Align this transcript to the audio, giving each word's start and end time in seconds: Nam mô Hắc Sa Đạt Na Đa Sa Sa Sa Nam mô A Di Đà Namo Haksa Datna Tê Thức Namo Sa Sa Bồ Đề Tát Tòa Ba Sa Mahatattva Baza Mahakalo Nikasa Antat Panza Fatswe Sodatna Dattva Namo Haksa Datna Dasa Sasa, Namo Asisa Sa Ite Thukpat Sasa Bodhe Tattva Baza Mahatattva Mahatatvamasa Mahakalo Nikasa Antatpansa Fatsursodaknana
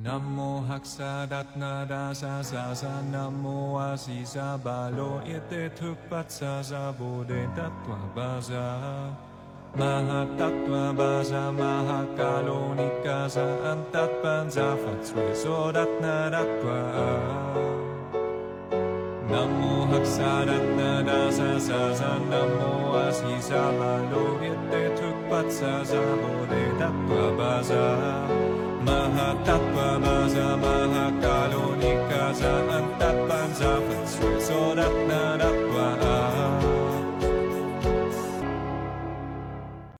Nam 0.00 0.36
mô 0.36 0.60
Hắc 0.60 0.86
Sa 0.86 1.26
Đạt 1.30 1.46
Na 1.56 1.84
Đa 1.84 2.14
Sa 2.14 2.42
Sa 2.42 2.74
Sa 2.74 2.88
Nam 3.12 3.42
mô 3.42 3.76
A 3.76 3.96
Di 4.08 4.24
Đà 4.24 4.56
Namo 4.64 5.20
Haksa 5.20 5.20
Datna 5.24 5.40
Tê 5.50 5.68
Thức 5.76 5.96
Namo 6.10 6.30
Sa 6.30 6.62
Sa 6.62 6.92
Bồ 6.98 7.24
Đề 7.28 7.44
Tát 7.56 7.70
Tòa 7.86 7.98
Ba 8.16 8.40
Sa 8.40 8.78
Mahatattva 9.76 10.96
Baza 10.96 11.52
Mahakalo 11.52 12.74
Nikasa 12.76 13.46
Antat 13.64 14.10
Panza 14.22 14.76
Fatswe 14.76 15.34
Sodatna 15.34 16.30
Dattva 16.30 16.80
Namo 19.30 19.86
Haksa 19.92 20.46
Datna 20.46 21.02
Dasa 21.04 21.60
Sasa, 21.60 22.18
Namo 22.30 22.96
Asisa 23.08 23.72
Sa 23.78 24.40
Ite 24.40 24.96
Thukpat 24.96 25.50
Sasa 25.50 26.02
Bodhe 26.22 26.64
Tattva 26.78 27.36
Baza 27.36 27.84
Mahatattva 27.98 28.41
Mahatatvamasa 28.86 30.46
Mahakalo 30.62 31.64
Nikasa 31.78 32.52
Antatpansa 32.78 33.70
Fatsursodaknana 33.86 35.51